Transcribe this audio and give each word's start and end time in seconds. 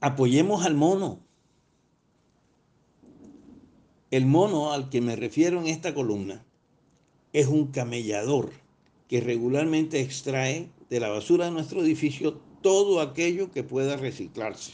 Apoyemos 0.00 0.66
al 0.66 0.74
mono. 0.74 1.20
El 4.10 4.26
mono 4.26 4.72
al 4.72 4.90
que 4.90 5.00
me 5.00 5.16
refiero 5.16 5.58
en 5.58 5.68
esta 5.68 5.94
columna 5.94 6.44
es 7.32 7.46
un 7.46 7.68
camellador 7.68 8.50
que 9.08 9.22
regularmente 9.22 10.00
extrae 10.00 10.70
de 10.90 11.00
la 11.00 11.08
basura 11.08 11.46
de 11.46 11.52
nuestro 11.52 11.82
edificio 11.82 12.40
todo 12.60 13.00
aquello 13.00 13.50
que 13.50 13.62
pueda 13.62 13.96
reciclarse. 13.96 14.72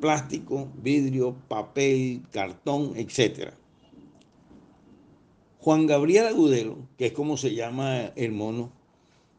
Plástico, 0.00 0.70
vidrio, 0.76 1.36
papel, 1.48 2.22
cartón, 2.30 2.92
etc. 2.96 3.54
Juan 5.58 5.88
Gabriel 5.88 6.28
Agudelo, 6.28 6.88
que 6.96 7.06
es 7.06 7.12
como 7.12 7.36
se 7.36 7.54
llama 7.54 8.12
el 8.14 8.30
mono, 8.30 8.70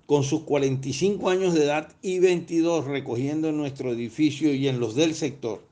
con 0.06 0.24
sus 0.24 0.42
45 0.42 1.30
años 1.30 1.54
de 1.54 1.64
edad 1.64 1.92
y 2.02 2.20
22 2.20 2.86
recogiendo 2.86 3.50
en 3.50 3.58
nuestro 3.58 3.92
edificio 3.92 4.54
y 4.54 4.68
en 4.68 4.80
los 4.80 4.96
del 4.96 5.16
sector, 5.16 5.64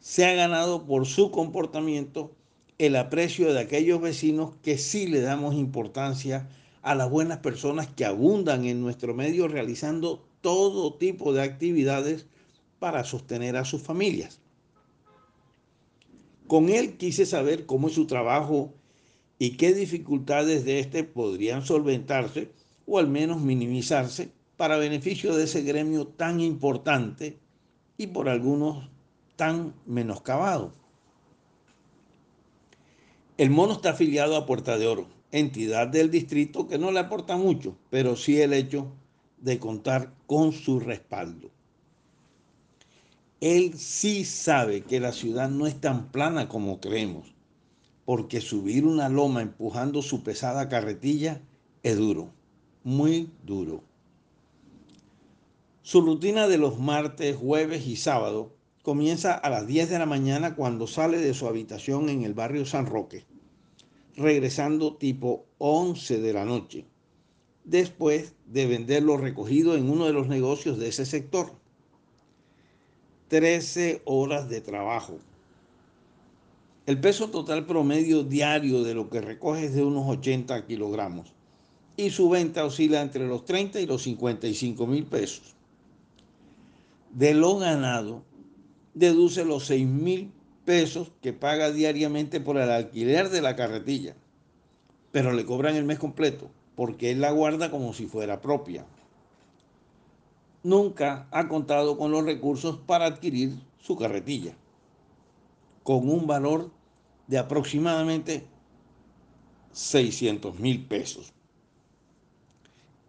se 0.00 0.26
ha 0.26 0.34
ganado 0.34 0.84
por 0.86 1.06
su 1.06 1.30
comportamiento 1.30 2.32
el 2.78 2.96
aprecio 2.96 3.52
de 3.52 3.60
aquellos 3.60 4.00
vecinos 4.00 4.54
que 4.62 4.78
sí 4.78 5.06
le 5.06 5.20
damos 5.20 5.54
importancia 5.54 6.48
a 6.82 6.94
las 6.94 7.10
buenas 7.10 7.38
personas 7.38 7.88
que 7.88 8.06
abundan 8.06 8.64
en 8.64 8.80
nuestro 8.80 9.14
medio 9.14 9.48
realizando 9.48 10.24
todo 10.40 10.94
tipo 10.94 11.32
de 11.32 11.42
actividades 11.42 12.26
para 12.78 13.04
sostener 13.04 13.56
a 13.56 13.66
sus 13.66 13.82
familias. 13.82 14.40
Con 16.46 16.70
él 16.70 16.96
quise 16.96 17.26
saber 17.26 17.66
cómo 17.66 17.88
es 17.88 17.94
su 17.94 18.06
trabajo 18.06 18.72
y 19.38 19.52
qué 19.52 19.74
dificultades 19.74 20.64
de 20.64 20.80
este 20.80 21.04
podrían 21.04 21.64
solventarse 21.64 22.50
o 22.92 22.98
al 22.98 23.06
menos 23.06 23.40
minimizarse 23.40 24.32
para 24.56 24.76
beneficio 24.76 25.36
de 25.36 25.44
ese 25.44 25.62
gremio 25.62 26.08
tan 26.08 26.40
importante 26.40 27.38
y 27.96 28.08
por 28.08 28.28
algunos 28.28 28.90
tan 29.36 29.74
menoscabado. 29.86 30.72
El 33.38 33.50
mono 33.50 33.74
está 33.74 33.90
afiliado 33.90 34.36
a 34.36 34.44
Puerta 34.44 34.76
de 34.76 34.88
Oro, 34.88 35.06
entidad 35.30 35.86
del 35.86 36.10
distrito 36.10 36.66
que 36.66 36.78
no 36.78 36.90
le 36.90 36.98
aporta 36.98 37.36
mucho, 37.36 37.76
pero 37.90 38.16
sí 38.16 38.40
el 38.40 38.52
hecho 38.52 38.92
de 39.38 39.60
contar 39.60 40.12
con 40.26 40.52
su 40.52 40.80
respaldo. 40.80 41.48
Él 43.40 43.78
sí 43.78 44.24
sabe 44.24 44.82
que 44.82 44.98
la 44.98 45.12
ciudad 45.12 45.48
no 45.48 45.68
es 45.68 45.80
tan 45.80 46.10
plana 46.10 46.48
como 46.48 46.80
creemos 46.80 47.32
porque 48.04 48.40
subir 48.40 48.86
una 48.86 49.08
loma 49.08 49.40
empujando 49.40 50.02
su 50.02 50.24
pesada 50.24 50.68
carretilla 50.68 51.40
es 51.84 51.96
duro, 51.96 52.32
muy 52.82 53.30
duro. 53.44 53.82
Su 55.82 56.00
rutina 56.00 56.48
de 56.48 56.56
los 56.56 56.78
martes, 56.78 57.36
jueves 57.36 57.86
y 57.86 57.96
sábado 57.96 58.52
comienza 58.82 59.34
a 59.34 59.50
las 59.50 59.66
10 59.66 59.90
de 59.90 59.98
la 59.98 60.06
mañana 60.06 60.54
cuando 60.54 60.86
sale 60.86 61.18
de 61.18 61.34
su 61.34 61.46
habitación 61.46 62.08
en 62.08 62.22
el 62.22 62.32
barrio 62.32 62.64
San 62.64 62.86
Roque, 62.86 63.24
regresando 64.16 64.96
tipo 64.96 65.44
11 65.58 66.20
de 66.20 66.32
la 66.32 66.44
noche, 66.44 66.86
después 67.64 68.34
de 68.46 68.66
vender 68.66 69.02
lo 69.02 69.16
recogido 69.16 69.76
en 69.76 69.90
uno 69.90 70.06
de 70.06 70.12
los 70.12 70.28
negocios 70.28 70.78
de 70.78 70.88
ese 70.88 71.04
sector. 71.04 71.52
13 73.28 74.02
horas 74.06 74.48
de 74.48 74.60
trabajo, 74.60 75.18
el 76.86 76.98
peso 76.98 77.30
total 77.30 77.66
promedio 77.66 78.24
diario 78.24 78.82
de 78.82 78.94
lo 78.94 79.10
que 79.10 79.20
recoge 79.20 79.66
es 79.66 79.74
de 79.74 79.84
unos 79.84 80.08
80 80.08 80.66
kilogramos 80.66 81.34
y 82.00 82.10
su 82.10 82.28
venta 82.28 82.64
oscila 82.64 83.00
entre 83.00 83.26
los 83.26 83.44
30 83.44 83.80
y 83.80 83.86
los 83.86 84.02
55 84.02 84.86
mil 84.86 85.04
pesos. 85.04 85.54
De 87.12 87.34
lo 87.34 87.58
ganado, 87.58 88.22
deduce 88.94 89.44
los 89.44 89.66
6 89.66 89.86
mil 89.86 90.32
pesos 90.64 91.10
que 91.20 91.32
paga 91.32 91.70
diariamente 91.70 92.40
por 92.40 92.56
el 92.56 92.70
alquiler 92.70 93.28
de 93.28 93.42
la 93.42 93.56
carretilla, 93.56 94.14
pero 95.12 95.32
le 95.32 95.44
cobran 95.44 95.76
el 95.76 95.84
mes 95.84 95.98
completo 95.98 96.50
porque 96.76 97.10
él 97.10 97.20
la 97.20 97.30
guarda 97.30 97.70
como 97.70 97.92
si 97.92 98.06
fuera 98.06 98.40
propia. 98.40 98.86
Nunca 100.62 101.26
ha 101.30 101.48
contado 101.48 101.98
con 101.98 102.10
los 102.12 102.24
recursos 102.24 102.78
para 102.86 103.06
adquirir 103.06 103.54
su 103.80 103.96
carretilla 103.96 104.54
con 105.82 106.08
un 106.08 106.26
valor 106.26 106.70
de 107.26 107.38
aproximadamente 107.38 108.46
600 109.72 110.58
mil 110.58 110.86
pesos. 110.86 111.32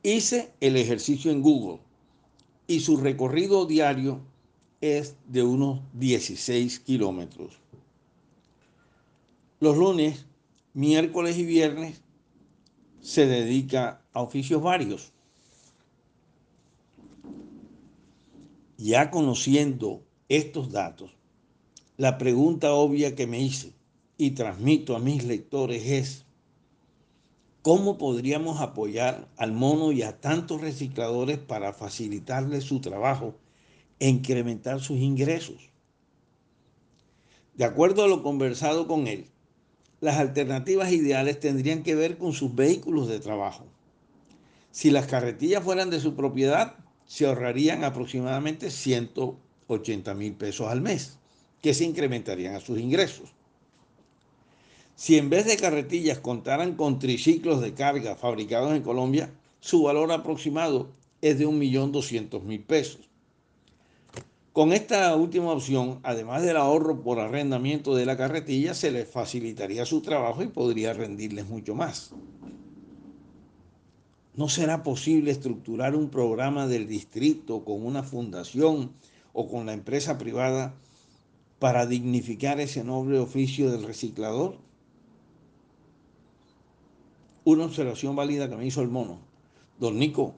Hice 0.03 0.51
el 0.61 0.77
ejercicio 0.77 1.31
en 1.31 1.41
Google 1.41 1.79
y 2.65 2.79
su 2.79 2.97
recorrido 2.97 3.67
diario 3.67 4.21
es 4.81 5.15
de 5.27 5.43
unos 5.43 5.81
16 5.93 6.79
kilómetros. 6.79 7.53
Los 9.59 9.77
lunes, 9.77 10.25
miércoles 10.73 11.37
y 11.37 11.45
viernes 11.45 12.01
se 12.99 13.27
dedica 13.27 14.01
a 14.11 14.21
oficios 14.21 14.63
varios. 14.63 15.11
Ya 18.77 19.11
conociendo 19.11 20.01
estos 20.29 20.71
datos, 20.71 21.11
la 21.97 22.17
pregunta 22.17 22.73
obvia 22.73 23.15
que 23.15 23.27
me 23.27 23.39
hice 23.39 23.73
y 24.17 24.31
transmito 24.31 24.95
a 24.95 24.99
mis 24.99 25.23
lectores 25.23 25.85
es, 25.85 26.25
¿cómo 27.61 27.97
podríamos 27.97 28.59
apoyar 28.59 29.27
al 29.37 29.51
mono 29.51 29.91
y 29.91 30.01
a 30.01 30.19
tantos 30.19 30.61
recicladores 30.61 31.37
para 31.37 31.73
facilitarles 31.73 32.63
su 32.63 32.81
trabajo 32.81 33.35
e 33.99 34.09
incrementar 34.09 34.79
sus 34.79 34.97
ingresos? 34.97 35.69
De 37.55 37.65
acuerdo 37.65 38.03
a 38.03 38.07
lo 38.07 38.23
conversado 38.23 38.87
con 38.87 39.07
él, 39.07 39.27
las 39.99 40.17
alternativas 40.17 40.91
ideales 40.91 41.39
tendrían 41.39 41.83
que 41.83 41.93
ver 41.93 42.17
con 42.17 42.33
sus 42.33 42.55
vehículos 42.55 43.07
de 43.07 43.19
trabajo. 43.19 43.65
Si 44.71 44.89
las 44.89 45.05
carretillas 45.05 45.63
fueran 45.63 45.89
de 45.89 45.99
su 45.99 46.15
propiedad, 46.15 46.75
se 47.05 47.27
ahorrarían 47.27 47.83
aproximadamente 47.83 48.71
180 48.71 50.13
mil 50.15 50.33
pesos 50.33 50.67
al 50.67 50.81
mes 50.81 51.19
que 51.61 51.73
se 51.75 51.83
incrementarían 51.83 52.55
a 52.55 52.59
sus 52.59 52.79
ingresos. 52.79 53.33
Si 55.01 55.17
en 55.17 55.31
vez 55.31 55.47
de 55.47 55.57
carretillas 55.57 56.19
contaran 56.19 56.75
con 56.75 56.99
triciclos 56.99 57.59
de 57.59 57.73
carga 57.73 58.15
fabricados 58.15 58.75
en 58.75 58.83
Colombia, 58.83 59.33
su 59.59 59.81
valor 59.81 60.11
aproximado 60.11 60.91
es 61.21 61.39
de 61.39 61.47
1.200.000 61.47 62.63
pesos. 62.63 63.09
Con 64.53 64.73
esta 64.73 65.15
última 65.15 65.53
opción, 65.53 66.01
además 66.03 66.43
del 66.43 66.55
ahorro 66.55 67.01
por 67.01 67.19
arrendamiento 67.19 67.95
de 67.95 68.05
la 68.05 68.15
carretilla, 68.15 68.75
se 68.75 68.91
les 68.91 69.09
facilitaría 69.09 69.85
su 69.85 70.01
trabajo 70.01 70.43
y 70.43 70.49
podría 70.49 70.93
rendirles 70.93 71.47
mucho 71.47 71.73
más. 71.73 72.11
¿No 74.35 74.49
será 74.49 74.83
posible 74.83 75.31
estructurar 75.31 75.95
un 75.95 76.11
programa 76.11 76.67
del 76.67 76.87
distrito 76.87 77.65
con 77.65 77.83
una 77.83 78.03
fundación 78.03 78.91
o 79.33 79.49
con 79.49 79.65
la 79.65 79.73
empresa 79.73 80.19
privada 80.19 80.75
para 81.57 81.87
dignificar 81.87 82.59
ese 82.59 82.83
noble 82.83 83.17
oficio 83.17 83.71
del 83.71 83.81
reciclador? 83.81 84.69
Una 87.43 87.65
observación 87.65 88.15
válida 88.15 88.49
que 88.49 88.55
me 88.55 88.65
hizo 88.65 88.81
el 88.81 88.89
mono. 88.89 89.19
Don 89.79 89.97
Nico, 89.97 90.35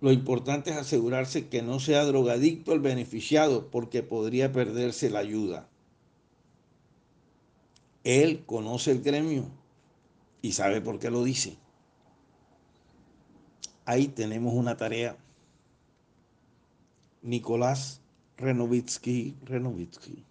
lo 0.00 0.12
importante 0.12 0.70
es 0.70 0.76
asegurarse 0.76 1.48
que 1.48 1.62
no 1.62 1.80
sea 1.80 2.04
drogadicto 2.04 2.72
el 2.72 2.80
beneficiado 2.80 3.70
porque 3.70 4.02
podría 4.02 4.52
perderse 4.52 5.10
la 5.10 5.20
ayuda. 5.20 5.68
Él 8.04 8.44
conoce 8.46 8.92
el 8.92 9.02
gremio 9.02 9.50
y 10.40 10.52
sabe 10.52 10.80
por 10.80 11.00
qué 11.00 11.10
lo 11.10 11.24
dice. 11.24 11.56
Ahí 13.84 14.06
tenemos 14.06 14.54
una 14.54 14.76
tarea. 14.76 15.16
Nicolás 17.22 18.00
Renovitsky, 18.36 19.36
Renovitsky. 19.44 20.24